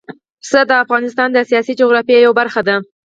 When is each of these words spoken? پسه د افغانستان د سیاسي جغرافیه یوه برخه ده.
پسه 0.41 0.61
د 0.69 0.71
افغانستان 0.83 1.27
د 1.33 1.37
سیاسي 1.49 1.73
جغرافیه 1.79 2.19
یوه 2.25 2.37
برخه 2.39 2.61
ده. 2.67 2.75